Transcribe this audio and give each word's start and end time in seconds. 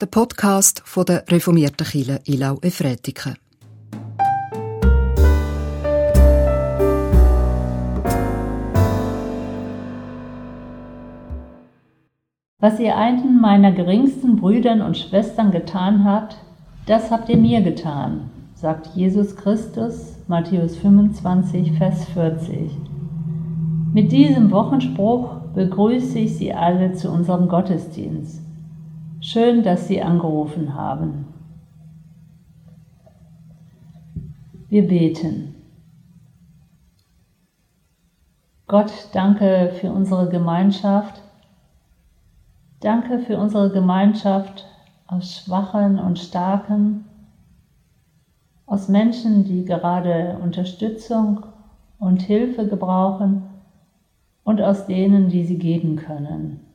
der 0.00 0.06
Podcast 0.06 0.80
von 0.86 1.04
der 1.04 1.24
reformierten 1.28 1.86
Kirche 1.86 2.20
Ilau 2.24 2.58
Efretiken. 2.62 3.36
Was 12.58 12.80
ihr 12.80 12.96
einen 12.96 13.40
meiner 13.42 13.72
geringsten 13.72 14.36
Brüdern 14.36 14.80
und 14.80 14.96
Schwestern 14.96 15.50
getan 15.50 16.04
habt, 16.04 16.36
das 16.86 17.10
habt 17.10 17.28
ihr 17.28 17.36
mir 17.36 17.60
getan, 17.60 18.30
sagt 18.54 18.88
Jesus 18.94 19.36
Christus, 19.36 20.16
Matthäus 20.28 20.76
25, 20.76 21.72
Vers 21.72 22.06
40. 22.14 22.70
Mit 23.92 24.12
diesem 24.12 24.50
Wochenspruch 24.50 25.34
begrüße 25.54 26.20
ich 26.20 26.36
Sie 26.36 26.54
alle 26.54 26.94
zu 26.94 27.10
unserem 27.10 27.48
Gottesdienst. 27.48 28.49
Schön, 29.22 29.62
dass 29.62 29.86
Sie 29.86 30.00
angerufen 30.00 30.74
haben. 30.74 31.26
Wir 34.70 34.88
beten. 34.88 35.54
Gott, 38.66 38.90
danke 39.12 39.72
für 39.78 39.92
unsere 39.92 40.30
Gemeinschaft. 40.30 41.20
Danke 42.80 43.18
für 43.18 43.36
unsere 43.36 43.70
Gemeinschaft 43.70 44.66
aus 45.06 45.36
Schwachen 45.36 45.98
und 45.98 46.18
Starken, 46.18 47.04
aus 48.64 48.88
Menschen, 48.88 49.44
die 49.44 49.66
gerade 49.66 50.38
Unterstützung 50.42 51.44
und 51.98 52.22
Hilfe 52.22 52.66
gebrauchen 52.66 53.42
und 54.44 54.62
aus 54.62 54.86
denen, 54.86 55.28
die 55.28 55.44
sie 55.44 55.58
geben 55.58 55.96
können. 55.96 56.69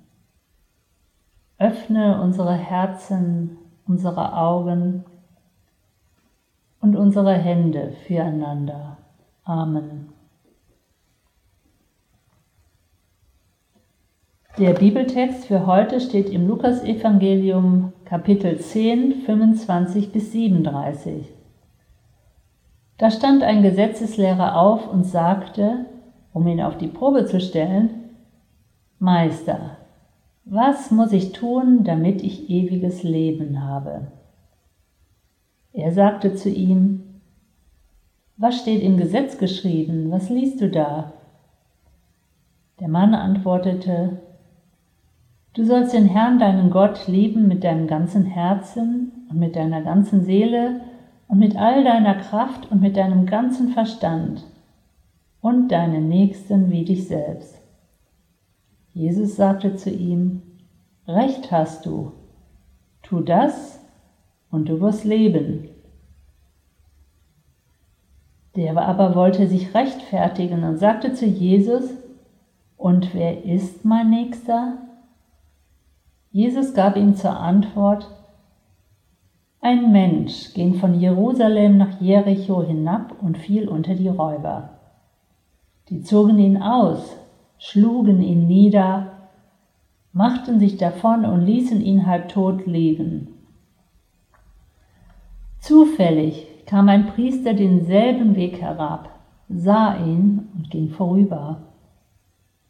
Öffne 1.65 2.21
unsere 2.21 2.53
Herzen, 2.53 3.57
unsere 3.87 4.37
Augen 4.37 5.03
und 6.79 6.95
unsere 6.95 7.33
Hände 7.33 7.93
füreinander. 8.05 8.97
Amen. 9.43 10.09
Der 14.59 14.73
Bibeltext 14.73 15.47
für 15.47 15.65
heute 15.65 15.99
steht 15.99 16.29
im 16.29 16.47
Lukasevangelium 16.47 17.93
Kapitel 18.05 18.59
10, 18.59 19.23
25 19.25 20.11
bis 20.11 20.33
37. 20.33 21.33
Da 22.99 23.09
stand 23.09 23.41
ein 23.41 23.63
Gesetzeslehrer 23.63 24.55
auf 24.55 24.87
und 24.87 25.03
sagte, 25.03 25.87
um 26.31 26.45
ihn 26.45 26.61
auf 26.61 26.77
die 26.77 26.89
Probe 26.89 27.25
zu 27.25 27.41
stellen, 27.41 28.11
Meister, 28.99 29.77
was 30.45 30.91
muss 30.91 31.11
ich 31.11 31.31
tun, 31.31 31.83
damit 31.83 32.23
ich 32.23 32.49
ewiges 32.49 33.01
Leben 33.01 33.63
habe? 33.63 34.11
Er 35.73 35.91
sagte 35.91 36.35
zu 36.35 36.49
ihm, 36.49 37.21
was 38.37 38.59
steht 38.59 38.83
im 38.83 38.97
Gesetz 38.97 39.37
geschrieben? 39.37 40.11
Was 40.11 40.29
liest 40.29 40.61
du 40.61 40.69
da? 40.69 41.13
Der 42.79 42.89
Mann 42.89 43.15
antwortete, 43.15 44.21
Du 45.53 45.63
sollst 45.63 45.93
den 45.93 46.05
Herrn, 46.05 46.37
deinen 46.37 46.69
Gott, 46.69 47.07
lieben 47.07 47.47
mit 47.47 47.63
deinem 47.63 47.87
ganzen 47.87 48.25
Herzen 48.25 49.27
und 49.29 49.39
mit 49.39 49.55
deiner 49.55 49.81
ganzen 49.81 50.25
Seele 50.25 50.81
und 51.29 51.39
mit 51.39 51.55
all 51.55 51.85
deiner 51.85 52.15
Kraft 52.15 52.69
und 52.69 52.81
mit 52.81 52.97
deinem 52.97 53.25
ganzen 53.25 53.69
Verstand 53.69 54.43
und 55.39 55.69
deinen 55.69 56.09
Nächsten 56.09 56.69
wie 56.71 56.83
dich 56.83 57.07
selbst. 57.07 57.64
Jesus 58.95 59.35
sagte 59.35 59.75
zu 59.75 59.89
ihm, 59.89 60.41
Recht 61.05 61.51
hast 61.51 61.85
du, 61.85 62.13
tu 63.03 63.19
das 63.19 63.77
und 64.49 64.69
du 64.69 64.79
wirst 64.79 65.03
leben. 65.03 65.67
Der 68.55 68.77
aber 68.77 69.13
wollte 69.13 69.47
sich 69.47 69.75
rechtfertigen 69.75 70.63
und 70.63 70.77
sagte 70.77 71.13
zu 71.13 71.25
Jesus, 71.25 71.83
Und 72.77 73.13
wer 73.13 73.43
ist 73.43 73.83
mein 73.83 74.09
Nächster? 74.09 74.77
Jesus 76.31 76.73
gab 76.73 76.95
ihm 76.95 77.17
zur 77.17 77.37
Antwort, 77.37 78.07
ein 79.59 79.91
Mensch 79.91 80.53
ging 80.53 80.75
von 80.75 80.97
Jerusalem 80.97 81.77
nach 81.77 81.99
Jericho 81.99 82.63
hinab 82.63 83.21
und 83.21 83.37
fiel 83.37 83.67
unter 83.67 83.93
die 83.93 84.07
Räuber. 84.07 84.69
Die 85.89 86.01
zogen 86.01 86.39
ihn 86.39 86.61
aus, 86.61 87.17
schlugen 87.57 88.21
ihn 88.21 88.47
nieder, 88.47 89.11
machten 90.13 90.59
sich 90.59 90.77
davon 90.77 91.25
und 91.25 91.41
ließen 91.41 91.81
ihn 91.81 92.05
halbtot 92.05 92.65
liegen. 92.65 93.27
Zufällig 95.59 96.47
kam 96.65 96.89
ein 96.89 97.07
Priester 97.07 97.53
denselben 97.53 98.35
Weg 98.35 98.61
herab, 98.61 99.09
sah 99.49 99.95
ihn 99.97 100.47
und 100.55 100.69
ging 100.69 100.89
vorüber. 100.89 101.63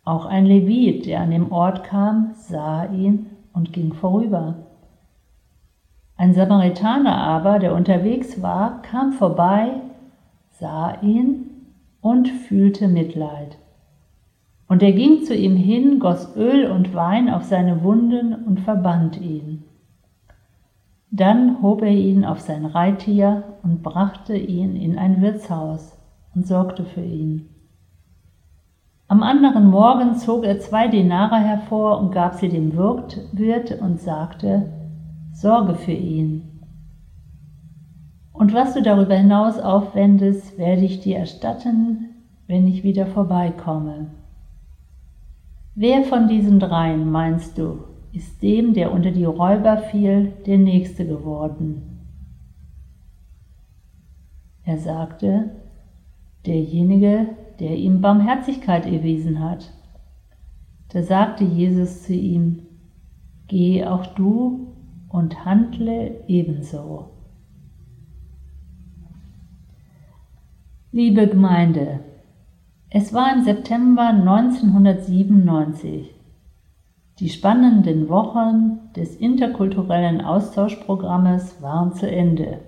Auch 0.04 0.26
ein 0.26 0.46
Levit, 0.46 1.06
der 1.06 1.22
an 1.22 1.32
dem 1.32 1.52
Ort 1.52 1.84
kam, 1.84 2.32
sah 2.36 2.86
ihn 2.86 3.28
und 3.54 3.74
ging 3.74 3.94
vorüber. 3.94 4.56
Ein 6.18 6.34
Samaritaner 6.34 7.18
aber, 7.18 7.60
der 7.60 7.74
unterwegs 7.74 8.42
war, 8.42 8.82
kam 8.82 9.12
vorbei, 9.12 9.82
sah 10.52 11.02
ihn 11.02 11.52
und 12.02 12.30
fühlte 12.30 12.88
Mitleid. 12.88 13.58
Und 14.68 14.82
er 14.82 14.94
ging 14.94 15.24
zu 15.24 15.36
ihm 15.36 15.56
hin, 15.56 16.00
goss 16.00 16.36
Öl 16.36 16.70
und 16.72 16.94
Wein 16.94 17.30
auf 17.30 17.44
seine 17.44 17.84
Wunden 17.84 18.34
und 18.34 18.60
verband 18.60 19.22
ihn. 19.22 19.64
Dann 21.12 21.62
hob 21.62 21.82
er 21.82 21.92
ihn 21.92 22.26
auf 22.26 22.40
sein 22.40 22.66
Reittier 22.66 23.44
und 23.64 23.84
brachte 23.84 24.36
ihn 24.36 24.76
in 24.76 24.98
ein 24.98 25.22
Wirtshaus 25.22 25.98
und 26.34 26.48
sorgte 26.48 26.84
für 26.84 27.04
ihn. 27.04 27.50
Am 29.08 29.22
anderen 29.22 29.68
Morgen 29.68 30.16
zog 30.16 30.44
er 30.44 30.60
zwei 30.60 30.88
Denare 30.88 31.38
hervor 31.38 32.00
und 32.00 32.12
gab 32.12 32.34
sie 32.34 32.50
dem 32.50 32.76
Wirt 32.76 33.80
und 33.80 34.02
sagte, 34.02 34.74
Sorge 35.32 35.76
für 35.76 35.92
ihn. 35.92 36.62
Und 38.34 38.54
was 38.54 38.74
du 38.74 38.82
darüber 38.82 39.16
hinaus 39.16 39.60
aufwendest, 39.60 40.58
werde 40.58 40.82
ich 40.82 41.02
dir 41.02 41.18
erstatten, 41.18 42.10
wenn 42.48 42.68
ich 42.68 42.84
wieder 42.84 43.06
vorbeikomme. 43.06 44.08
Wer 45.78 46.06
von 46.06 46.30
diesen 46.30 46.60
dreien, 46.62 47.12
meinst 47.12 47.58
du, 47.58 47.84
ist 48.14 48.42
dem, 48.42 48.74
der 48.74 48.94
unter 48.94 49.12
die 49.12 49.26
Räuber 49.26 49.78
fiel, 49.78 50.32
der 50.46 50.58
Nächste 50.58 51.06
geworden? 51.06 52.00
Er 54.64 54.78
sagte, 54.78 55.52
derjenige, 56.46 57.28
der 57.60 57.76
ihm 57.76 58.00
Barmherzigkeit 58.00 58.86
erwiesen 58.86 59.42
hat. 59.42 59.74
Da 60.94 61.04
sagte 61.04 61.44
Jesus 61.44 62.04
zu 62.04 62.14
ihm, 62.14 62.62
Geh 63.48 63.86
auch 63.86 64.08
du 64.16 64.74
und 65.10 65.46
handle 65.46 66.24
ebenso. 66.28 67.12
Liebe 70.94 71.28
Gemeinde, 71.28 72.00
es 72.98 73.14
war 73.14 73.34
im 73.34 73.44
September 73.44 74.08
1997. 74.08 76.16
Die 77.20 77.28
spannenden 77.28 78.08
Wochen 78.08 78.80
des 78.96 79.18
interkulturellen 79.18 80.22
Austauschprogrammes 80.22 81.62
waren 81.62 81.92
zu 81.92 82.10
Ende. 82.10 82.60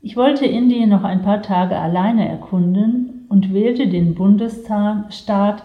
Ich 0.00 0.16
wollte 0.16 0.46
Indien 0.46 0.90
noch 0.90 1.04
ein 1.04 1.22
paar 1.22 1.42
Tage 1.42 1.78
alleine 1.78 2.28
erkunden 2.28 3.26
und 3.28 3.54
wählte 3.54 3.86
den 3.86 4.16
Bundesstaat 4.16 5.62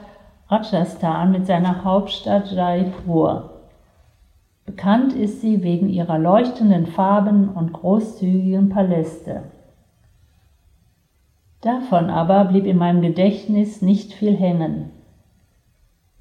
Rajasthan 0.48 1.32
mit 1.32 1.48
seiner 1.48 1.84
Hauptstadt 1.84 2.52
Jaipur. 2.52 3.62
Bekannt 4.68 5.14
ist 5.14 5.42
sie 5.42 5.64
wegen 5.64 5.90
ihrer 5.90 6.20
leuchtenden 6.20 6.86
Farben 6.86 7.50
und 7.50 7.74
großzügigen 7.74 8.70
Paläste. 8.70 9.42
Davon 11.62 12.10
aber 12.10 12.46
blieb 12.46 12.66
in 12.66 12.78
meinem 12.78 13.02
Gedächtnis 13.02 13.82
nicht 13.82 14.14
viel 14.14 14.36
hängen. 14.36 14.92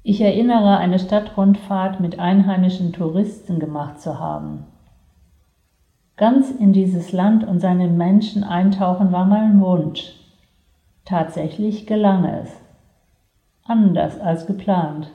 Ich 0.03 0.21
erinnere, 0.21 0.77
eine 0.77 0.99
Stadtrundfahrt 0.99 1.99
mit 1.99 2.19
einheimischen 2.19 2.93
Touristen 2.93 3.59
gemacht 3.59 4.01
zu 4.01 4.19
haben. 4.19 4.65
Ganz 6.17 6.51
in 6.51 6.73
dieses 6.73 7.13
Land 7.13 7.45
und 7.47 7.59
seine 7.59 7.87
Menschen 7.87 8.43
eintauchen 8.43 9.11
war 9.11 9.25
mein 9.25 9.61
Wunsch. 9.61 10.13
Tatsächlich 11.05 11.87
gelang 11.87 12.25
es. 12.25 12.49
Anders 13.63 14.19
als 14.19 14.45
geplant. 14.45 15.11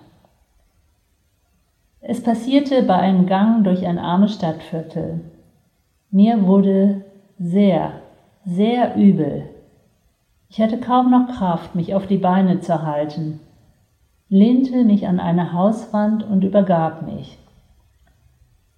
Es 2.00 2.22
passierte 2.22 2.82
bei 2.82 2.94
einem 2.94 3.26
Gang 3.26 3.64
durch 3.64 3.86
ein 3.86 3.98
armes 3.98 4.34
Stadtviertel. 4.34 5.20
Mir 6.10 6.46
wurde 6.46 7.04
sehr, 7.38 8.00
sehr 8.44 8.96
übel. 8.96 9.53
Ich 10.56 10.60
hatte 10.60 10.78
kaum 10.78 11.10
noch 11.10 11.26
Kraft, 11.36 11.74
mich 11.74 11.96
auf 11.96 12.06
die 12.06 12.16
Beine 12.16 12.60
zu 12.60 12.82
halten, 12.82 13.40
lehnte 14.28 14.84
mich 14.84 15.08
an 15.08 15.18
eine 15.18 15.52
Hauswand 15.52 16.22
und 16.22 16.44
übergab 16.44 17.02
mich. 17.02 17.38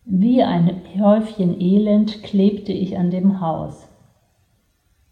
Wie 0.07 0.43
ein 0.43 0.81
Häufchen 0.99 1.61
Elend 1.61 2.23
klebte 2.23 2.73
ich 2.73 2.97
an 2.97 3.11
dem 3.11 3.43
Haus. 3.43 3.89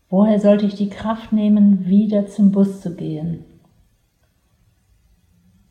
Woher 0.08 0.40
sollte 0.40 0.64
ich 0.64 0.74
die 0.74 0.88
Kraft 0.88 1.34
nehmen, 1.34 1.84
wieder 1.84 2.28
zum 2.28 2.50
Bus 2.50 2.80
zu 2.80 2.94
gehen? 2.96 3.44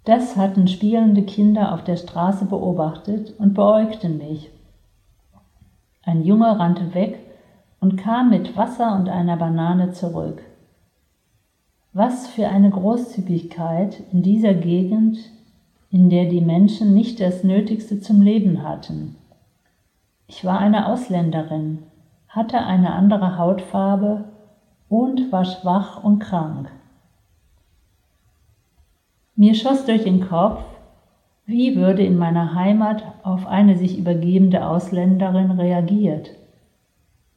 Das 0.06 0.38
hatten 0.38 0.68
spielende 0.68 1.24
Kinder 1.24 1.74
auf 1.74 1.84
der 1.84 1.98
Straße 1.98 2.46
beobachtet 2.46 3.34
und 3.40 3.56
beäugten 3.56 4.20
mich. 4.20 4.52
Ein 6.04 6.24
Junge 6.24 6.60
rannte 6.60 6.94
weg 6.94 7.18
und 7.80 7.96
kam 7.96 8.30
mit 8.30 8.56
Wasser 8.56 8.96
und 8.96 9.10
einer 9.10 9.38
Banane 9.38 9.92
zurück. 9.92 10.44
Was 11.96 12.28
für 12.28 12.48
eine 12.48 12.72
Großzügigkeit 12.72 14.02
in 14.12 14.24
dieser 14.24 14.56
Gegend, 14.56 15.20
in 15.92 16.10
der 16.10 16.26
die 16.26 16.42
Menschen 16.42 16.96
nicht 16.96 17.20
das 17.20 17.44
Nötigste 17.44 18.00
zum 18.00 18.20
Leben 18.24 18.64
hatten. 18.64 19.16
Ich 20.26 20.44
war 20.44 20.58
eine 20.58 20.88
Ausländerin, 20.88 21.84
hatte 22.28 22.58
eine 22.58 22.94
andere 22.94 23.38
Hautfarbe 23.38 24.24
und 24.90 25.32
war 25.32 25.46
schwach 25.46 26.04
und 26.04 26.18
krank. 26.18 26.72
Mir 29.36 29.54
schoss 29.54 29.86
durch 29.86 30.04
den 30.04 30.28
Kopf, 30.28 30.64
wie 31.46 31.76
würde 31.76 32.04
in 32.04 32.18
meiner 32.18 32.56
Heimat 32.56 33.04
auf 33.22 33.46
eine 33.46 33.78
sich 33.78 34.00
übergebende 34.00 34.66
Ausländerin 34.66 35.52
reagiert? 35.52 36.32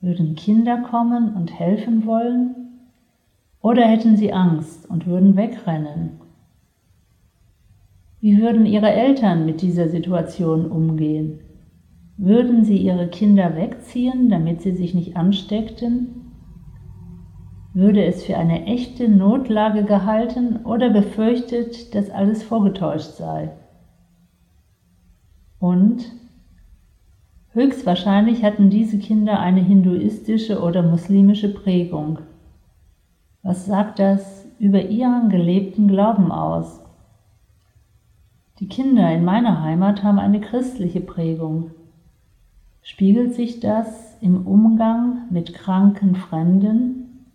Würden 0.00 0.34
Kinder 0.34 0.78
kommen 0.78 1.34
und 1.34 1.52
helfen 1.58 2.06
wollen? 2.06 2.65
Oder 3.66 3.82
hätten 3.82 4.16
sie 4.16 4.32
Angst 4.32 4.88
und 4.88 5.08
würden 5.08 5.34
wegrennen? 5.34 6.20
Wie 8.20 8.40
würden 8.40 8.64
ihre 8.64 8.92
Eltern 8.92 9.44
mit 9.44 9.60
dieser 9.60 9.88
Situation 9.88 10.70
umgehen? 10.70 11.40
Würden 12.16 12.62
sie 12.62 12.76
ihre 12.76 13.08
Kinder 13.08 13.56
wegziehen, 13.56 14.28
damit 14.28 14.62
sie 14.62 14.70
sich 14.70 14.94
nicht 14.94 15.16
ansteckten 15.16 16.22
würde 17.74 18.04
es 18.04 18.24
für 18.24 18.38
eine 18.38 18.64
echte 18.64 19.06
Notlage 19.06 19.84
gehalten 19.84 20.64
oder 20.64 20.88
befürchtet, 20.88 21.94
dass 21.94 22.08
alles 22.08 22.42
vorgetäuscht 22.42 23.16
sei. 23.16 23.50
Und 25.58 26.06
höchstwahrscheinlich 27.50 28.44
hatten 28.44 28.70
diese 28.70 28.98
Kinder 28.98 29.40
eine 29.40 29.60
hinduistische 29.60 30.62
oder 30.62 30.82
muslimische 30.82 31.52
Prägung. 31.52 32.20
Was 33.46 33.64
sagt 33.64 34.00
das 34.00 34.44
über 34.58 34.86
ihren 34.86 35.28
gelebten 35.28 35.86
Glauben 35.86 36.32
aus? 36.32 36.80
Die 38.58 38.66
Kinder 38.66 39.08
in 39.12 39.24
meiner 39.24 39.62
Heimat 39.62 40.02
haben 40.02 40.18
eine 40.18 40.40
christliche 40.40 41.00
Prägung. 41.00 41.70
Spiegelt 42.82 43.34
sich 43.34 43.60
das 43.60 44.20
im 44.20 44.48
Umgang 44.48 45.28
mit 45.30 45.54
kranken 45.54 46.16
Fremden 46.16 47.28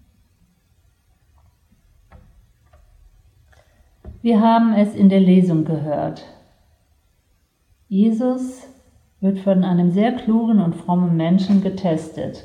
Wir 4.22 4.42
haben 4.42 4.74
es 4.74 4.94
in 4.94 5.08
der 5.08 5.22
Lesung 5.22 5.63
gehört. 5.63 6.25
Jesus 7.88 8.68
wird 9.22 9.40
von 9.40 9.63
einem 9.63 9.92
sehr 9.92 10.12
klugen 10.12 10.60
und 10.60 10.75
frommen 10.75 11.16
Menschen 11.16 11.63
getestet. 11.63 12.44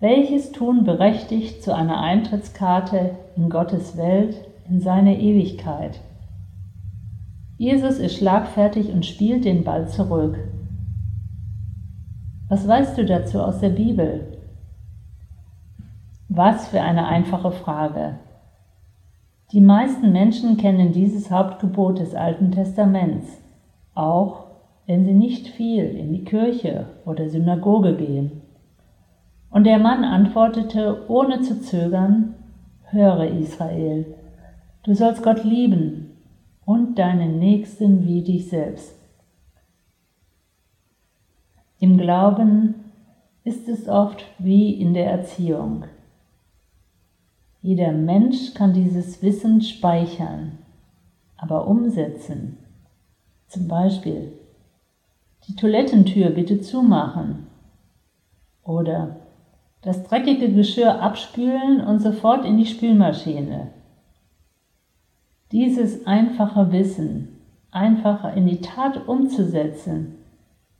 Welches 0.00 0.52
Tun 0.52 0.84
berechtigt 0.84 1.64
zu 1.64 1.74
einer 1.74 2.00
Eintrittskarte 2.00 3.16
in 3.34 3.50
Gottes 3.50 3.96
Welt, 3.96 4.36
in 4.68 4.80
seine 4.80 5.18
Ewigkeit? 5.18 5.98
Jesus 7.56 7.98
ist 7.98 8.16
schlagfertig 8.16 8.92
und 8.92 9.04
spielt 9.04 9.44
den 9.44 9.64
Ball 9.64 9.88
zurück. 9.88 10.38
Was 12.48 12.68
weißt 12.68 12.96
du 12.96 13.06
dazu 13.06 13.42
aus 13.42 13.58
der 13.58 13.70
Bibel? 13.70 14.38
Was 16.28 16.68
für 16.68 16.80
eine 16.80 17.08
einfache 17.08 17.50
Frage. 17.50 18.20
Die 19.50 19.60
meisten 19.60 20.12
Menschen 20.12 20.58
kennen 20.58 20.92
dieses 20.92 21.28
Hauptgebot 21.32 21.98
des 21.98 22.14
Alten 22.14 22.52
Testaments, 22.52 23.26
auch 23.96 24.44
wenn 24.86 25.04
sie 25.04 25.14
nicht 25.14 25.48
viel 25.48 25.86
in 25.86 26.12
die 26.12 26.24
Kirche 26.24 26.86
oder 27.04 27.28
Synagoge 27.28 27.96
gehen. 27.96 28.42
Und 29.50 29.64
der 29.64 29.78
Mann 29.78 30.04
antwortete 30.04 31.08
ohne 31.08 31.40
zu 31.40 31.60
zögern, 31.60 32.34
Höre 32.90 33.28
Israel, 33.28 34.14
du 34.82 34.94
sollst 34.94 35.22
Gott 35.22 35.44
lieben 35.44 36.16
und 36.64 36.98
deinen 36.98 37.38
Nächsten 37.38 38.06
wie 38.06 38.22
dich 38.22 38.48
selbst. 38.48 38.94
Im 41.78 41.96
Glauben 41.96 42.74
ist 43.44 43.68
es 43.68 43.88
oft 43.88 44.24
wie 44.38 44.72
in 44.72 44.94
der 44.94 45.10
Erziehung. 45.10 45.84
Jeder 47.60 47.92
Mensch 47.92 48.54
kann 48.54 48.72
dieses 48.72 49.22
Wissen 49.22 49.62
speichern, 49.62 50.58
aber 51.36 51.66
umsetzen. 51.66 52.58
Zum 53.46 53.68
Beispiel 53.68 54.32
die 55.46 55.56
Toilettentür 55.56 56.30
bitte 56.30 56.60
zumachen 56.60 57.46
oder 58.62 59.17
das 59.82 60.02
dreckige 60.04 60.52
Geschirr 60.52 61.00
abspülen 61.00 61.80
und 61.80 62.00
sofort 62.00 62.44
in 62.44 62.56
die 62.56 62.66
Spülmaschine. 62.66 63.68
Dieses 65.52 66.06
einfache 66.06 66.72
Wissen, 66.72 67.40
einfacher 67.70 68.34
in 68.34 68.46
die 68.46 68.60
Tat 68.60 69.08
umzusetzen, 69.08 70.16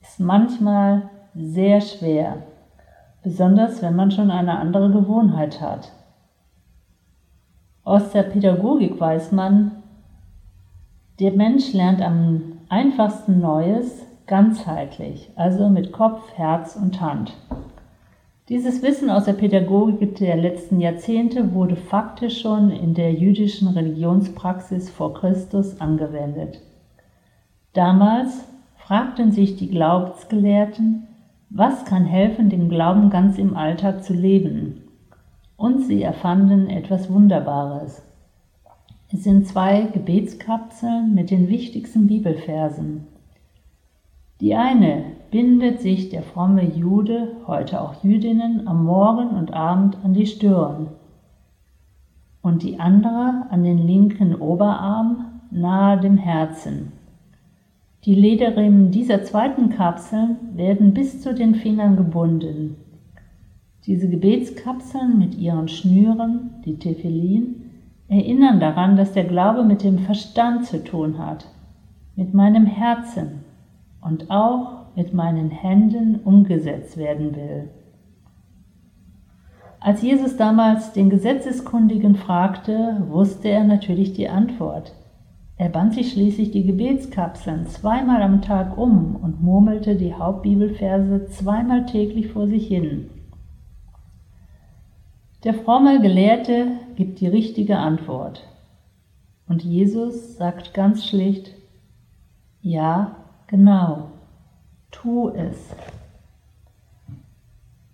ist 0.00 0.20
manchmal 0.20 1.10
sehr 1.34 1.80
schwer, 1.80 2.42
besonders 3.22 3.82
wenn 3.82 3.96
man 3.96 4.10
schon 4.10 4.30
eine 4.30 4.58
andere 4.58 4.90
Gewohnheit 4.90 5.60
hat. 5.60 5.92
Aus 7.84 8.12
der 8.12 8.24
Pädagogik 8.24 9.00
weiß 9.00 9.32
man, 9.32 9.82
der 11.20 11.32
Mensch 11.32 11.72
lernt 11.72 12.02
am 12.02 12.58
einfachsten 12.68 13.40
Neues 13.40 14.06
ganzheitlich, 14.26 15.30
also 15.36 15.68
mit 15.68 15.92
Kopf, 15.92 16.32
Herz 16.34 16.76
und 16.76 17.00
Hand. 17.00 17.32
Dieses 18.48 18.82
Wissen 18.82 19.10
aus 19.10 19.24
der 19.24 19.34
Pädagogik 19.34 20.16
der 20.16 20.36
letzten 20.36 20.80
Jahrzehnte 20.80 21.52
wurde 21.52 21.76
faktisch 21.76 22.40
schon 22.40 22.70
in 22.70 22.94
der 22.94 23.12
jüdischen 23.12 23.68
Religionspraxis 23.68 24.88
vor 24.88 25.14
Christus 25.14 25.80
angewendet. 25.80 26.60
Damals 27.74 28.44
fragten 28.76 29.32
sich 29.32 29.56
die 29.56 29.68
Glaubensgelehrten, 29.68 31.06
was 31.50 31.84
kann 31.84 32.04
helfen, 32.04 32.48
den 32.48 32.68
Glauben 32.68 33.10
ganz 33.10 33.38
im 33.38 33.56
Alltag 33.56 34.02
zu 34.02 34.14
leben? 34.14 34.88
und 35.58 35.82
sie 35.82 36.02
erfanden 36.02 36.70
etwas 36.70 37.12
Wunderbares. 37.12 38.00
Es 39.12 39.24
sind 39.24 39.46
zwei 39.46 39.82
Gebetskapseln 39.92 41.14
mit 41.14 41.30
den 41.30 41.48
wichtigsten 41.48 42.06
Bibelversen. 42.06 43.06
Die 44.40 44.54
eine 44.54 45.04
bindet 45.30 45.80
sich 45.80 46.10
der 46.10 46.22
fromme 46.22 46.64
Jude, 46.64 47.36
heute 47.46 47.80
auch 47.80 48.04
Jüdinnen, 48.04 48.68
am 48.68 48.84
Morgen 48.84 49.30
und 49.30 49.52
Abend 49.52 49.96
an 50.04 50.14
die 50.14 50.26
Stirn 50.26 50.88
und 52.40 52.62
die 52.62 52.78
andere 52.78 53.46
an 53.50 53.64
den 53.64 53.78
linken 53.78 54.34
Oberarm 54.36 55.26
nahe 55.50 55.98
dem 55.98 56.16
Herzen. 56.16 56.92
Die 58.04 58.14
Lederriemen 58.14 58.90
dieser 58.90 59.24
zweiten 59.24 59.70
Kapseln 59.70 60.36
werden 60.54 60.94
bis 60.94 61.20
zu 61.20 61.34
den 61.34 61.56
Fingern 61.56 61.96
gebunden. 61.96 62.76
Diese 63.86 64.08
Gebetskapseln 64.08 65.18
mit 65.18 65.36
ihren 65.36 65.68
Schnüren, 65.68 66.50
die 66.64 66.78
Tefillin, 66.78 67.70
erinnern 68.08 68.60
daran, 68.60 68.96
dass 68.96 69.12
der 69.12 69.24
Glaube 69.24 69.64
mit 69.64 69.82
dem 69.82 69.98
Verstand 69.98 70.64
zu 70.64 70.82
tun 70.82 71.18
hat, 71.18 71.46
mit 72.14 72.34
meinem 72.34 72.66
Herzen 72.66 73.44
und 74.00 74.30
auch 74.30 74.86
mit 74.96 75.14
meinen 75.14 75.50
Händen 75.50 76.20
umgesetzt 76.24 76.96
werden 76.96 77.34
will. 77.36 77.70
Als 79.80 80.02
Jesus 80.02 80.36
damals 80.36 80.92
den 80.92 81.08
Gesetzeskundigen 81.08 82.16
fragte, 82.16 83.04
wusste 83.08 83.48
er 83.48 83.64
natürlich 83.64 84.12
die 84.12 84.28
Antwort. 84.28 84.92
Er 85.56 85.68
band 85.68 85.94
sich 85.94 86.12
schließlich 86.12 86.50
die 86.50 86.64
Gebetskapseln 86.64 87.66
zweimal 87.66 88.22
am 88.22 88.42
Tag 88.42 88.76
um 88.76 89.16
und 89.16 89.42
murmelte 89.42 89.96
die 89.96 90.14
Hauptbibelverse 90.14 91.26
zweimal 91.26 91.86
täglich 91.86 92.28
vor 92.28 92.46
sich 92.46 92.66
hin. 92.66 93.10
Der 95.44 95.54
fromme 95.54 96.00
Gelehrte 96.00 96.66
gibt 96.96 97.20
die 97.20 97.28
richtige 97.28 97.78
Antwort. 97.78 98.42
Und 99.48 99.62
Jesus 99.62 100.36
sagt 100.36 100.74
ganz 100.74 101.06
schlicht, 101.06 101.52
ja, 102.60 103.16
genau, 103.48 104.10
tu 104.90 105.28
es. 105.30 105.74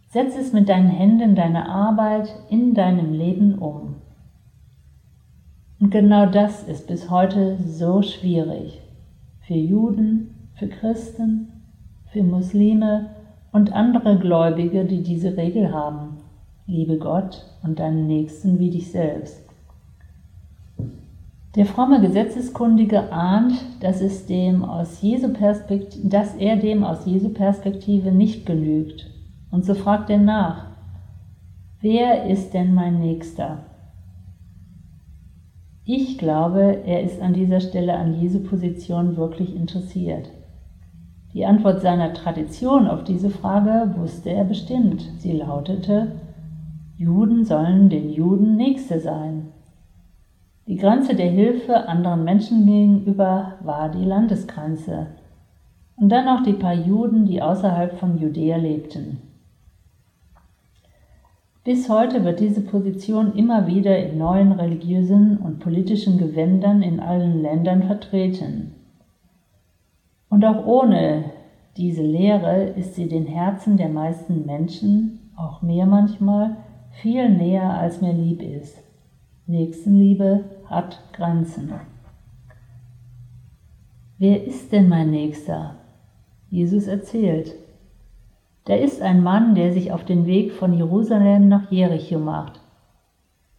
Setz 0.08 0.37
es 0.37 0.52
mit 0.52 0.68
deinen 0.68 0.90
Händen 0.90 1.34
deine 1.34 1.68
Arbeit 1.68 2.32
in 2.49 2.75
deinem 2.75 3.12
Leben 3.12 3.58
um. 3.58 3.96
Und 5.80 5.90
genau 5.90 6.26
das 6.26 6.62
ist 6.62 6.87
bis 6.87 7.11
heute 7.11 7.58
so 7.58 8.00
schwierig 8.00 8.80
für 9.40 9.54
Juden, 9.54 10.49
für 10.54 10.68
Christen, 10.68 11.49
für 12.12 12.23
Muslime 12.23 13.11
und 13.52 13.73
andere 13.73 14.18
Gläubige, 14.18 14.84
die 14.84 15.02
diese 15.02 15.37
Regel 15.37 15.73
haben. 15.73 16.18
Liebe 16.66 16.96
Gott 16.96 17.44
und 17.62 17.78
deinen 17.78 18.06
Nächsten 18.06 18.58
wie 18.58 18.70
dich 18.70 18.90
selbst. 18.90 19.43
Der 21.56 21.66
fromme 21.66 22.00
Gesetzeskundige 22.00 23.12
ahnt, 23.12 23.54
dass, 23.80 24.00
es 24.00 24.26
dem 24.26 24.64
aus 24.64 25.00
Jesu 25.02 25.32
dass 26.02 26.34
er 26.34 26.56
dem 26.56 26.82
aus 26.82 27.06
Jesu 27.06 27.28
Perspektive 27.28 28.11
nicht 28.11 28.44
genügt. 28.44 29.08
Und 29.52 29.64
so 29.64 29.75
fragt 29.75 30.11
er 30.11 30.18
nach, 30.18 30.66
wer 31.80 32.28
ist 32.28 32.54
denn 32.54 32.75
mein 32.75 32.99
Nächster? 32.99 33.66
Ich 35.84 36.18
glaube, 36.18 36.78
er 36.87 37.04
ist 37.04 37.20
an 37.20 37.34
dieser 37.34 37.61
Stelle 37.61 37.94
an 37.94 38.20
Jesu 38.20 38.40
Position 38.40 39.16
wirklich 39.16 39.54
interessiert. 39.54 40.30
Die 41.34 41.46
Antwort 41.46 41.82
seiner 41.82 42.14
Tradition 42.14 42.88
auf 42.88 43.04
diese 43.04 43.30
Frage 43.30 43.94
wusste 43.96 44.30
er 44.30 44.44
bestimmt. 44.44 45.08
Sie 45.18 45.32
lautete, 45.32 46.12
Juden 46.96 47.44
sollen 47.44 47.90
den 47.90 48.11
Juden 48.11 48.56
Nächste 48.56 48.99
sein. 48.99 49.53
Die 50.66 50.76
Grenze 50.76 51.14
der 51.14 51.28
Hilfe 51.28 51.88
anderen 51.88 52.25
Menschen 52.25 52.64
gegenüber 52.64 53.59
war 53.62 53.90
die 53.90 54.04
Landesgrenze. 54.04 55.09
Und 55.97 56.09
dann 56.09 56.25
noch 56.25 56.42
die 56.42 56.54
paar 56.54 56.75
Juden, 56.75 57.26
die 57.26 57.42
außerhalb 57.42 57.99
von 57.99 58.18
Judäa 58.18 58.56
lebten. 58.56 59.18
Bis 61.64 61.88
heute 61.88 62.25
wird 62.25 62.40
diese 62.40 62.62
Position 62.62 63.35
immer 63.35 63.66
wieder 63.66 63.99
in 63.99 64.18
neuen 64.18 64.52
religiösen 64.52 65.38
und 65.38 65.61
politischen 65.61 66.18
Gewändern 66.18 66.83
in 66.83 67.00
allen 67.00 67.42
Ländern 67.42 67.83
vertreten. 67.85 68.75
Und 70.28 70.44
auch 70.44 70.66
ohne 70.66 71.25
diese 71.76 72.02
Lehre 72.02 72.64
ist 72.64 72.94
sie 72.94 73.09
den 73.09 73.26
Herzen 73.26 73.76
der 73.76 73.88
meisten 73.88 74.44
Menschen, 74.47 75.30
auch 75.37 75.62
mir 75.62 75.87
manchmal, 75.87 76.56
viel 76.90 77.28
näher 77.28 77.71
als 77.71 78.00
mir 78.00 78.12
lieb 78.12 78.42
ist. 78.42 78.83
Nächstenliebe 79.46 80.44
hat 80.70 81.02
Grenzen. 81.12 81.74
Wer 84.16 84.42
ist 84.42 84.72
denn 84.72 84.88
mein 84.88 85.10
Nächster? 85.10 85.76
Jesus 86.48 86.86
erzählt. 86.86 87.54
Da 88.64 88.74
ist 88.74 89.02
ein 89.02 89.22
Mann, 89.22 89.54
der 89.54 89.74
sich 89.74 89.92
auf 89.92 90.02
den 90.02 90.24
Weg 90.24 90.52
von 90.52 90.72
Jerusalem 90.72 91.48
nach 91.48 91.70
Jericho 91.70 92.18
macht. 92.18 92.62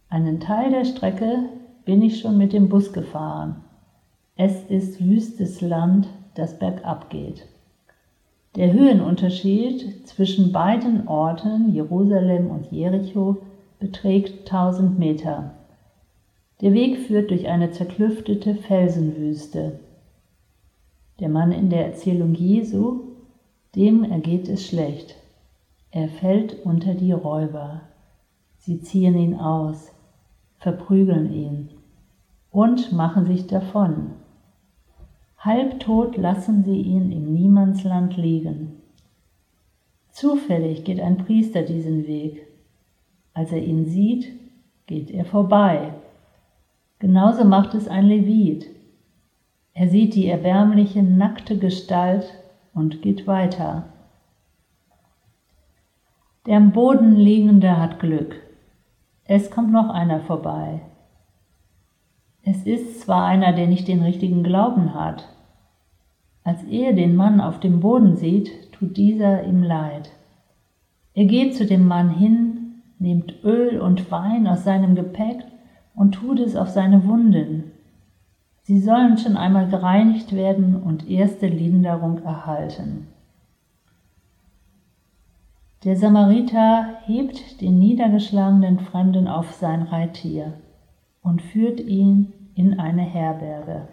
Einen 0.08 0.40
Teil 0.40 0.72
der 0.72 0.86
Strecke 0.86 1.50
bin 1.84 2.02
ich 2.02 2.18
schon 2.18 2.36
mit 2.36 2.52
dem 2.52 2.68
Bus 2.68 2.92
gefahren. 2.92 3.62
Es 4.34 4.64
ist 4.64 5.06
wüstes 5.06 5.60
Land, 5.60 6.08
das 6.34 6.58
bergab 6.58 7.10
geht. 7.10 7.46
Der 8.56 8.72
Höhenunterschied 8.72 10.08
zwischen 10.08 10.50
beiden 10.50 11.06
Orten, 11.06 11.72
Jerusalem 11.72 12.50
und 12.50 12.72
Jericho, 12.72 13.36
beträgt 13.78 14.52
1000 14.52 14.98
Meter. 14.98 15.52
Der 16.62 16.72
Weg 16.72 17.00
führt 17.00 17.30
durch 17.30 17.48
eine 17.48 17.70
zerklüftete 17.70 18.54
Felsenwüste. 18.54 19.78
Der 21.20 21.28
Mann 21.28 21.52
in 21.52 21.68
der 21.68 21.84
Erzählung 21.84 22.34
Jesu, 22.34 23.02
dem 23.74 24.04
ergeht 24.04 24.48
es 24.48 24.66
schlecht. 24.66 25.16
Er 25.90 26.08
fällt 26.08 26.64
unter 26.64 26.94
die 26.94 27.12
Räuber. 27.12 27.82
Sie 28.56 28.80
ziehen 28.80 29.18
ihn 29.18 29.34
aus, 29.34 29.92
verprügeln 30.58 31.30
ihn 31.30 31.68
und 32.50 32.90
machen 32.90 33.26
sich 33.26 33.46
davon. 33.46 34.12
Halbtot 35.36 36.16
lassen 36.16 36.64
sie 36.64 36.80
ihn 36.80 37.12
im 37.12 37.34
Niemandsland 37.34 38.16
liegen. 38.16 38.80
Zufällig 40.10 40.84
geht 40.84 41.00
ein 41.00 41.18
Priester 41.18 41.60
diesen 41.62 42.06
Weg. 42.06 42.46
Als 43.34 43.52
er 43.52 43.62
ihn 43.62 43.84
sieht, 43.84 44.32
geht 44.86 45.10
er 45.10 45.26
vorbei 45.26 45.92
Genauso 46.98 47.44
macht 47.44 47.74
es 47.74 47.88
ein 47.88 48.06
Levit. 48.06 48.66
Er 49.74 49.88
sieht 49.88 50.14
die 50.14 50.26
erbärmliche, 50.26 51.02
nackte 51.02 51.58
Gestalt 51.58 52.32
und 52.72 53.02
geht 53.02 53.26
weiter. 53.26 53.84
Der 56.46 56.56
am 56.56 56.72
Boden 56.72 57.14
liegende 57.16 57.76
hat 57.76 58.00
Glück. 58.00 58.36
Es 59.24 59.50
kommt 59.50 59.72
noch 59.72 59.90
einer 59.90 60.20
vorbei. 60.20 60.80
Es 62.42 62.64
ist 62.64 63.00
zwar 63.00 63.26
einer, 63.26 63.52
der 63.52 63.66
nicht 63.66 63.88
den 63.88 64.02
richtigen 64.02 64.42
Glauben 64.44 64.94
hat. 64.94 65.28
Als 66.44 66.62
er 66.62 66.92
den 66.92 67.16
Mann 67.16 67.40
auf 67.40 67.58
dem 67.60 67.80
Boden 67.80 68.16
sieht, 68.16 68.72
tut 68.72 68.96
dieser 68.96 69.44
ihm 69.44 69.62
leid. 69.62 70.12
Er 71.12 71.24
geht 71.24 71.56
zu 71.56 71.66
dem 71.66 71.86
Mann 71.88 72.10
hin, 72.10 72.82
nimmt 72.98 73.42
Öl 73.42 73.80
und 73.80 74.10
Wein 74.10 74.46
aus 74.46 74.64
seinem 74.64 74.94
Gepäck 74.94 75.44
und 75.96 76.12
tut 76.12 76.38
es 76.38 76.54
auf 76.54 76.68
seine 76.68 77.04
Wunden. 77.06 77.72
Sie 78.62 78.80
sollen 78.80 79.18
schon 79.18 79.36
einmal 79.36 79.68
gereinigt 79.68 80.32
werden 80.34 80.76
und 80.76 81.08
erste 81.08 81.46
Linderung 81.46 82.22
erhalten. 82.22 83.08
Der 85.84 85.96
Samariter 85.96 86.98
hebt 87.04 87.60
den 87.60 87.78
niedergeschlagenen 87.78 88.80
Fremden 88.80 89.28
auf 89.28 89.52
sein 89.52 89.82
Reittier 89.82 90.54
und 91.22 91.42
führt 91.42 91.80
ihn 91.80 92.32
in 92.54 92.80
eine 92.80 93.02
Herberge. 93.02 93.88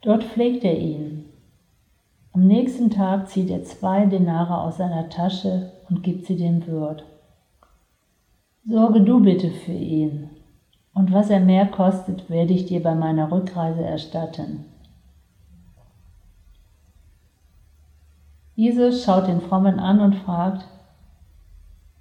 Dort 0.00 0.24
pflegt 0.24 0.64
er 0.64 0.78
ihn. 0.78 1.26
Am 2.32 2.46
nächsten 2.46 2.90
Tag 2.90 3.28
zieht 3.28 3.50
er 3.50 3.62
zwei 3.62 4.06
Denare 4.06 4.58
aus 4.58 4.78
seiner 4.78 5.08
Tasche 5.10 5.70
und 5.88 6.02
gibt 6.02 6.26
sie 6.26 6.36
dem 6.36 6.66
Wirt. 6.66 7.04
Sorge 8.64 9.02
du 9.02 9.20
bitte 9.20 9.50
für 9.50 9.72
ihn, 9.72 10.30
und 10.94 11.12
was 11.12 11.30
er 11.30 11.40
mehr 11.40 11.66
kostet, 11.66 12.28
werde 12.28 12.52
ich 12.52 12.66
dir 12.66 12.82
bei 12.82 12.94
meiner 12.94 13.30
Rückreise 13.30 13.82
erstatten. 13.82 14.64
Jesus 18.54 19.04
schaut 19.04 19.26
den 19.26 19.40
Frommen 19.40 19.78
an 19.78 20.00
und 20.00 20.16
fragt, 20.16 20.66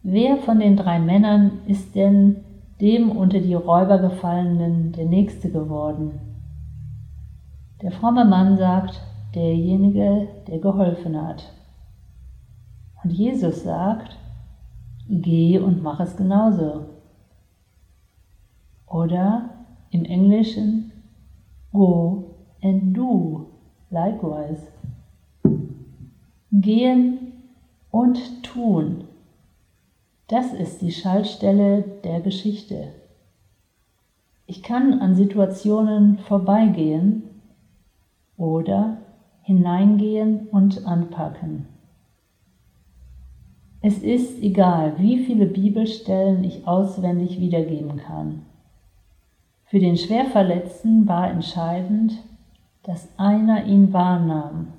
wer 0.04 0.38
von 0.38 0.60
den 0.60 0.76
drei 0.76 1.00
Männern 1.00 1.60
ist 1.66 1.96
denn 1.96 2.44
dem 2.82 3.12
unter 3.12 3.40
die 3.40 3.54
Räuber 3.54 4.00
gefallenen 4.00 4.92
der 4.92 5.06
Nächste 5.06 5.50
geworden? 5.50 6.20
Der 7.82 7.92
fromme 7.92 8.26
Mann 8.26 8.58
sagt, 8.58 9.02
derjenige, 9.34 10.28
der 10.48 10.60
geholfen 10.60 11.20
hat. 11.20 11.54
Und 13.04 13.12
Jesus 13.12 13.64
sagt, 13.64 14.18
geh 15.08 15.58
und 15.58 15.82
mach 15.82 16.00
es 16.00 16.18
genauso. 16.18 16.91
Oder 18.92 19.50
im 19.92 20.04
Englischen 20.04 20.92
go 21.72 22.36
and 22.62 22.96
do 22.96 23.48
likewise. 23.90 24.68
Gehen 26.52 27.32
und 27.90 28.44
tun. 28.44 29.06
Das 30.28 30.54
ist 30.54 30.82
die 30.82 30.92
Schaltstelle 30.92 31.84
der 32.04 32.20
Geschichte. 32.22 32.90
Ich 34.46 34.62
kann 34.62 35.00
an 35.00 35.16
Situationen 35.16 36.18
vorbeigehen 36.18 37.24
oder 38.36 38.98
hineingehen 39.44 40.48
und 40.50 40.86
anpacken. 40.86 41.68
Es 43.82 44.00
ist 44.00 44.42
egal, 44.42 45.00
wie 45.00 45.20
viele 45.20 45.46
Bibelstellen 45.46 46.44
ich 46.44 46.68
auswendig 46.68 47.40
wiedergeben 47.40 47.98
kann. 47.98 48.42
Für 49.72 49.80
den 49.80 49.96
Schwerverletzten 49.96 51.08
war 51.08 51.32
entscheidend, 51.32 52.12
dass 52.84 53.08
einer 53.18 53.64
ihn 53.64 53.94
wahrnahm, 53.94 54.74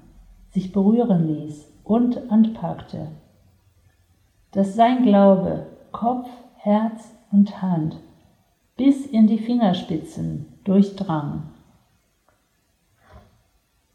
sich 0.51 0.71
berühren 0.71 1.29
ließ 1.29 1.67
und 1.83 2.31
anpackte, 2.31 3.09
dass 4.51 4.75
sein 4.75 5.03
Glaube 5.03 5.67
Kopf, 5.93 6.29
Herz 6.57 7.11
und 7.31 7.63
Hand 7.63 7.97
bis 8.77 9.07
in 9.07 9.27
die 9.27 9.39
Fingerspitzen 9.39 10.45
durchdrang. 10.65 11.45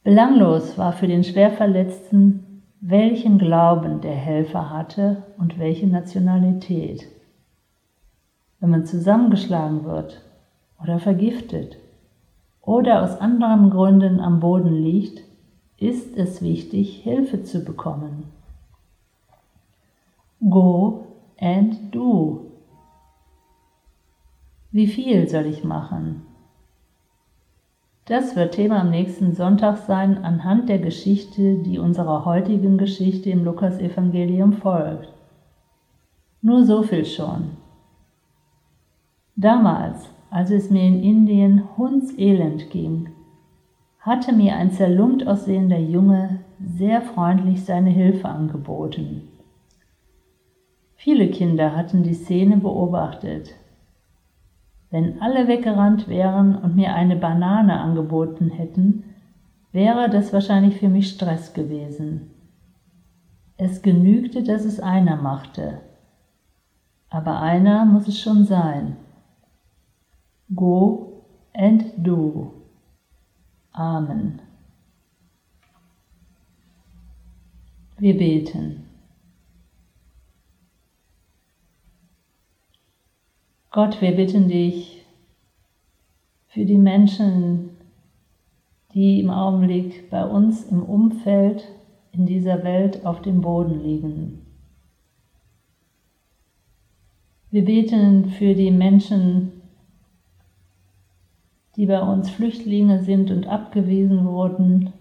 Belanglos 0.04 0.80
war 0.80 0.94
für 0.94 1.08
den 1.08 1.24
Schwerverletzten, 1.24 2.64
welchen 2.82 3.38
Glauben 3.38 4.02
der 4.02 4.16
Helfer 4.16 4.72
hatte 4.72 5.22
und 5.38 5.60
welche 5.60 5.86
Nationalität. 5.86 7.06
Wenn 8.60 8.72
man 8.72 8.88
zusammengeschlagen 8.88 9.86
wird, 9.86 10.24
oder 10.82 11.00
vergiftet 11.00 11.78
oder 12.62 13.04
aus 13.04 13.20
anderen 13.20 13.70
Gründen 13.70 14.20
am 14.20 14.40
Boden 14.40 14.74
liegt, 14.74 15.24
ist 15.78 16.18
es 16.18 16.42
wichtig, 16.42 17.02
Hilfe 17.04 17.44
zu 17.44 17.64
bekommen. 17.64 18.26
Go 20.50 21.08
and 21.40 21.96
do. 21.96 22.52
Wie 24.72 24.88
viel 24.88 25.28
soll 25.30 25.46
ich 25.46 25.64
machen? 25.64 26.24
Das 28.06 28.36
wird 28.36 28.54
Thema 28.54 28.82
am 28.82 28.90
nächsten 28.90 29.34
Sonntag 29.34 29.78
sein, 29.78 30.24
anhand 30.24 30.70
der 30.70 30.80
Geschichte, 30.80 31.56
die 31.56 31.78
unserer 31.78 32.24
heutigen 32.24 32.78
Geschichte 32.78 33.30
im 33.30 33.44
Lukasevangelium 33.44 34.54
folgt. 34.54 35.12
Nur 36.42 36.64
so 36.64 36.84
viel 36.84 37.06
schon. 37.06 37.58
Damals, 39.36 40.10
als 40.30 40.52
es 40.52 40.70
mir 40.70 40.84
in 40.84 41.04
Indien 41.04 41.78
hundselend 41.78 42.70
ging, 42.70 43.10
hatte 44.00 44.34
mir 44.34 44.56
ein 44.56 44.72
zerlumpt 44.72 45.28
aussehender 45.28 45.80
Junge 45.80 46.40
sehr 46.60 47.02
freundlich 47.02 47.64
seine 47.64 47.90
Hilfe 47.90 48.28
angeboten. 48.30 49.30
Viele 50.96 51.30
Kinder 51.30 51.76
hatten 51.76 52.04
die 52.04 52.14
Szene 52.14 52.58
beobachtet. 52.58 53.54
Wenn 54.90 55.22
alle 55.22 55.48
weggerannt 55.48 56.08
wären 56.08 56.56
und 56.56 56.76
mir 56.76 56.96
eine 56.96 57.16
Banane 57.16 57.80
angeboten 57.80 58.50
hätten, 58.50 59.04
wäre 59.72 60.10
das 60.10 60.34
wahrscheinlich 60.34 60.78
für 60.78 60.90
mich 60.90 61.10
Stress 61.10 61.54
gewesen. 61.54 62.32
Es 63.58 63.82
genügte, 63.82 64.44
dass 64.44 64.66
es 64.66 64.80
einer 64.80 65.18
machte. 65.18 65.82
Aber 67.10 67.42
einer 67.42 67.86
muss 67.86 68.08
es 68.08 68.20
schon 68.20 68.46
sein. 68.46 68.98
Go 70.56 71.24
and 71.54 71.94
do. 71.98 72.54
Amen. 73.74 74.42
Wir 77.98 78.18
beten. 78.18 78.84
Gott, 83.72 84.02
wir 84.02 84.16
bitten 84.16 84.48
dich 84.48 85.06
für 86.48 86.66
die 86.66 86.78
Menschen, 86.78 87.70
die 88.94 89.20
im 89.20 89.30
Augenblick 89.30 90.10
bei 90.10 90.26
uns 90.26 90.64
im 90.64 90.82
Umfeld 90.84 91.68
in 92.12 92.26
dieser 92.26 92.64
Welt 92.64 93.06
auf 93.06 93.22
dem 93.22 93.42
Boden 93.42 93.84
liegen. 93.84 94.46
Wir 97.52 97.64
beten 97.64 98.30
für 98.30 98.56
die 98.56 98.72
Menschen, 98.72 99.57
die 101.78 101.86
bei 101.86 102.02
uns 102.02 102.30
Flüchtlinge 102.32 103.04
sind 103.04 103.30
und 103.30 103.48
abgewiesen 103.48 104.26
wurden. 104.26 104.94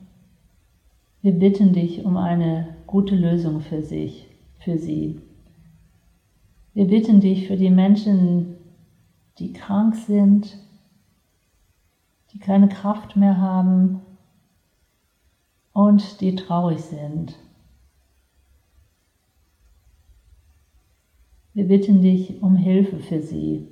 Wir 1.23 1.33
bitten 1.33 1.73
dich 1.73 2.05
um 2.05 2.19
eine 2.19 2.77
gute 2.87 3.17
Lösung 3.17 3.61
für 3.61 3.83
sich, 3.83 4.29
für 4.61 4.77
sie. 4.77 5.23
Wir 6.75 6.87
bitten 6.87 7.21
dich 7.21 7.47
für 7.47 7.57
die 7.57 7.71
Menschen, 7.71 8.57
die 9.39 9.55
krank 9.55 9.97
sind, 9.97 10.59
die 12.33 12.39
keine 12.39 12.69
Kraft 12.69 13.17
mehr 13.17 13.39
haben 13.41 14.03
und 15.73 16.21
die 16.21 16.37
traurig 16.37 16.83
sind. 16.83 17.39
Wir 21.55 21.67
bitten 21.67 22.03
dich 22.03 22.43
um 22.43 22.55
Hilfe 22.57 22.99
für 22.99 23.23
sie. 23.23 23.69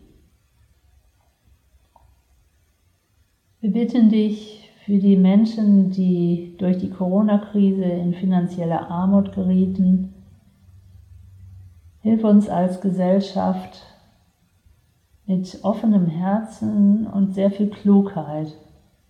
Bitten 3.74 4.08
dich 4.08 4.70
für 4.84 4.98
die 4.98 5.16
Menschen, 5.16 5.90
die 5.90 6.54
durch 6.58 6.78
die 6.78 6.90
Corona-Krise 6.90 7.82
in 7.82 8.14
finanzielle 8.14 8.88
Armut 8.88 9.32
gerieten. 9.32 10.14
Hilf 12.00 12.22
uns 12.22 12.48
als 12.48 12.80
Gesellschaft 12.80 13.82
mit 15.26 15.58
offenem 15.64 16.06
Herzen 16.06 17.08
und 17.08 17.34
sehr 17.34 17.50
viel 17.50 17.68
Klugheit, 17.68 18.54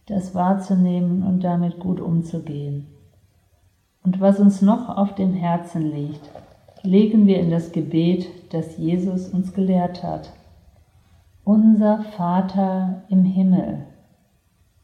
das 0.06 0.34
wahrzunehmen 0.34 1.24
und 1.24 1.44
damit 1.44 1.78
gut 1.78 2.00
umzugehen. 2.00 2.86
Und 4.02 4.18
was 4.18 4.40
uns 4.40 4.62
noch 4.62 4.88
auf 4.88 5.14
dem 5.14 5.34
Herzen 5.34 5.82
liegt, 5.82 6.30
legen 6.82 7.26
wir 7.26 7.38
in 7.38 7.50
das 7.50 7.70
Gebet, 7.72 8.28
das 8.50 8.78
Jesus 8.78 9.28
uns 9.28 9.52
gelehrt 9.52 10.02
hat. 10.02 10.32
Unser 11.44 12.02
Vater 12.16 13.02
im 13.10 13.24
Himmel 13.24 13.84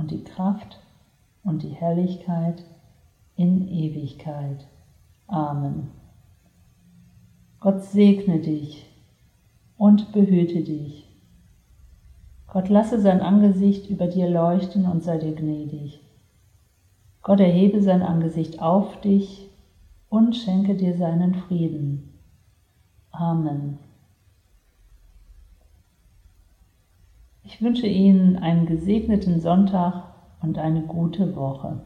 und 0.00 0.10
die 0.10 0.24
Kraft 0.24 0.80
und 1.44 1.62
die 1.62 1.68
Herrlichkeit 1.68 2.64
in 3.36 3.68
Ewigkeit. 3.68 4.66
Amen. 5.26 5.88
Gott 7.60 7.84
segne 7.84 8.40
dich 8.40 8.86
und 9.76 10.12
behüte 10.12 10.62
dich. 10.62 11.06
Gott 12.48 12.70
lasse 12.70 12.98
sein 13.00 13.20
Angesicht 13.20 13.90
über 13.90 14.06
dir 14.06 14.28
leuchten 14.28 14.86
und 14.86 15.04
sei 15.04 15.18
dir 15.18 15.34
gnädig. 15.34 16.00
Gott 17.22 17.38
erhebe 17.38 17.82
sein 17.82 18.02
Angesicht 18.02 18.60
auf 18.60 19.00
dich 19.02 19.50
und 20.08 20.34
schenke 20.34 20.74
dir 20.74 20.96
seinen 20.96 21.34
Frieden. 21.34 22.18
Amen. 23.12 23.78
Ich 27.52 27.60
wünsche 27.60 27.88
Ihnen 27.88 28.36
einen 28.36 28.66
gesegneten 28.66 29.40
Sonntag 29.40 30.04
und 30.40 30.56
eine 30.56 30.82
gute 30.82 31.34
Woche. 31.34 31.80